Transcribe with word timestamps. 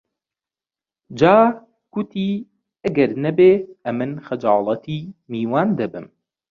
جا 1.19 1.33
کوتی: 1.93 2.25
ئەگەر 2.83 3.09
نەبێ 3.25 3.51
ئەمن 3.85 4.11
خەجاڵەتی 4.25 4.99
میوان 5.31 5.69
دەبم 5.79 6.07